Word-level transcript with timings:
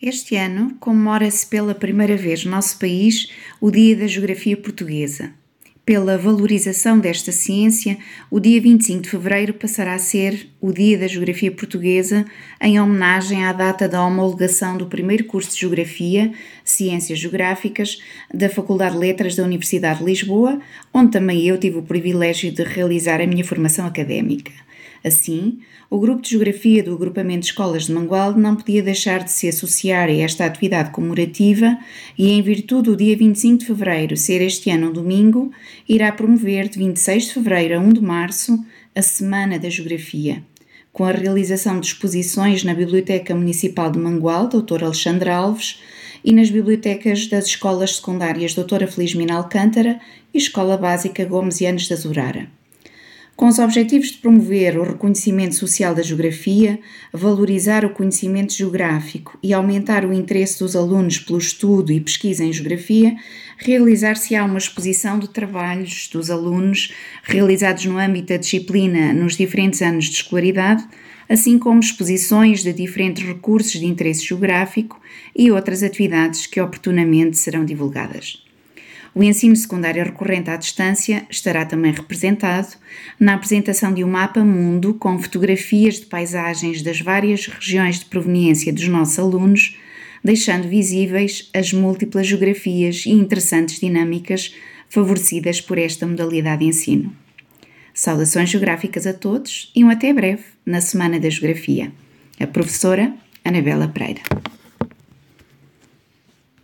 Este 0.00 0.36
ano 0.36 0.76
comemora-se 0.78 1.44
pela 1.44 1.74
primeira 1.74 2.16
vez 2.16 2.44
no 2.44 2.52
nosso 2.52 2.78
país 2.78 3.32
o 3.60 3.68
Dia 3.68 3.96
da 3.96 4.06
Geografia 4.06 4.56
Portuguesa. 4.56 5.32
Pela 5.84 6.16
valorização 6.16 7.00
desta 7.00 7.32
ciência, 7.32 7.98
o 8.30 8.38
dia 8.38 8.60
25 8.60 9.02
de 9.02 9.08
fevereiro 9.10 9.54
passará 9.54 9.94
a 9.94 9.98
ser 9.98 10.50
o 10.60 10.72
Dia 10.72 10.98
da 10.98 11.06
Geografia 11.06 11.52
Portuguesa, 11.52 12.24
em 12.60 12.80
homenagem 12.80 13.44
à 13.44 13.52
data 13.52 13.88
da 13.88 14.04
homologação 14.04 14.76
do 14.76 14.86
primeiro 14.86 15.24
curso 15.24 15.52
de 15.52 15.60
Geografia, 15.60 16.32
Ciências 16.64 17.18
Geográficas, 17.18 18.02
da 18.32 18.48
Faculdade 18.48 18.94
de 18.94 19.00
Letras 19.00 19.36
da 19.36 19.44
Universidade 19.44 20.00
de 20.00 20.04
Lisboa, 20.04 20.60
onde 20.92 21.12
também 21.12 21.46
eu 21.46 21.56
tive 21.58 21.78
o 21.78 21.82
privilégio 21.82 22.50
de 22.50 22.64
realizar 22.64 23.20
a 23.20 23.26
minha 23.26 23.44
formação 23.44 23.86
académica. 23.86 24.50
Assim, 25.04 25.60
o 25.88 25.98
Grupo 25.98 26.20
de 26.20 26.30
Geografia 26.30 26.82
do 26.82 26.92
Agrupamento 26.92 27.40
de 27.40 27.46
Escolas 27.46 27.86
de 27.86 27.92
Mangualde 27.92 28.40
não 28.40 28.56
podia 28.56 28.82
deixar 28.82 29.22
de 29.22 29.30
se 29.30 29.48
associar 29.48 30.08
a 30.08 30.12
esta 30.12 30.44
atividade 30.44 30.90
comemorativa 30.90 31.78
e, 32.18 32.30
em 32.32 32.42
virtude 32.42 32.90
do 32.90 32.96
dia 32.96 33.16
25 33.16 33.58
de 33.58 33.66
fevereiro 33.66 34.16
ser 34.16 34.42
este 34.42 34.70
ano 34.70 34.90
um 34.90 34.92
domingo, 34.92 35.52
irá 35.88 36.10
promover 36.10 36.68
de 36.68 36.78
26 36.78 37.26
de 37.26 37.34
fevereiro 37.34 37.76
a 37.76 37.78
1 37.78 37.92
de 37.92 38.02
março 38.02 38.58
a 38.98 39.02
Semana 39.02 39.60
da 39.60 39.70
Geografia, 39.70 40.42
com 40.92 41.04
a 41.04 41.12
realização 41.12 41.78
de 41.78 41.86
exposições 41.86 42.64
na 42.64 42.74
Biblioteca 42.74 43.32
Municipal 43.32 43.92
de 43.92 43.98
Mangualde, 44.00 44.60
Dr. 44.60 44.82
Alexandre 44.82 45.30
Alves, 45.30 45.80
e 46.24 46.32
nas 46.32 46.50
bibliotecas 46.50 47.28
das 47.28 47.46
escolas 47.46 47.94
secundárias 47.94 48.54
Doutora 48.54 48.88
Felizmina 48.88 49.34
Alcântara 49.34 50.00
e 50.34 50.38
Escola 50.38 50.76
Básica 50.76 51.24
Gomes 51.24 51.60
Yanes 51.60 51.86
da 51.86 51.94
Zurara 51.94 52.57
com 53.38 53.46
os 53.46 53.60
objetivos 53.60 54.08
de 54.08 54.18
promover 54.18 54.76
o 54.76 54.82
reconhecimento 54.82 55.54
social 55.54 55.94
da 55.94 56.02
geografia, 56.02 56.80
valorizar 57.12 57.84
o 57.84 57.90
conhecimento 57.90 58.52
geográfico 58.52 59.38
e 59.40 59.52
aumentar 59.52 60.04
o 60.04 60.12
interesse 60.12 60.58
dos 60.58 60.74
alunos 60.74 61.20
pelo 61.20 61.38
estudo 61.38 61.92
e 61.92 62.00
pesquisa 62.00 62.44
em 62.44 62.52
geografia, 62.52 63.14
realizar-se-á 63.56 64.44
uma 64.44 64.58
exposição 64.58 65.20
de 65.20 65.28
trabalhos 65.28 66.08
dos 66.12 66.32
alunos 66.32 66.92
realizados 67.22 67.84
no 67.84 67.96
âmbito 67.96 68.26
da 68.26 68.38
disciplina 68.38 69.12
nos 69.12 69.36
diferentes 69.36 69.82
anos 69.82 70.06
de 70.06 70.16
escolaridade, 70.16 70.84
assim 71.28 71.60
como 71.60 71.78
exposições 71.78 72.64
de 72.64 72.72
diferentes 72.72 73.24
recursos 73.24 73.78
de 73.78 73.86
interesse 73.86 74.26
geográfico 74.26 75.00
e 75.36 75.52
outras 75.52 75.84
atividades 75.84 76.44
que 76.48 76.60
oportunamente 76.60 77.38
serão 77.38 77.64
divulgadas. 77.64 78.47
O 79.18 79.22
ensino 79.24 79.56
secundário 79.56 80.04
recorrente 80.04 80.48
à 80.48 80.54
distância 80.54 81.26
estará 81.28 81.66
também 81.66 81.90
representado 81.90 82.68
na 83.18 83.34
apresentação 83.34 83.92
de 83.92 84.04
um 84.04 84.08
mapa 84.08 84.44
mundo 84.44 84.94
com 84.94 85.18
fotografias 85.18 85.98
de 85.98 86.06
paisagens 86.06 86.82
das 86.82 87.00
várias 87.00 87.46
regiões 87.46 87.98
de 87.98 88.04
proveniência 88.04 88.72
dos 88.72 88.86
nossos 88.86 89.18
alunos, 89.18 89.76
deixando 90.22 90.68
visíveis 90.68 91.50
as 91.52 91.72
múltiplas 91.72 92.28
geografias 92.28 93.06
e 93.06 93.10
interessantes 93.10 93.80
dinâmicas 93.80 94.54
favorecidas 94.88 95.60
por 95.60 95.78
esta 95.78 96.06
modalidade 96.06 96.60
de 96.60 96.66
ensino. 96.66 97.12
Saudações 97.92 98.50
geográficas 98.50 99.04
a 99.04 99.12
todos 99.12 99.72
e 99.74 99.82
um 99.82 99.90
até 99.90 100.12
breve 100.12 100.44
na 100.64 100.80
Semana 100.80 101.18
da 101.18 101.28
Geografia. 101.28 101.90
A 102.38 102.46
professora 102.46 103.12
Anabela 103.44 103.88
Pereira. 103.88 104.22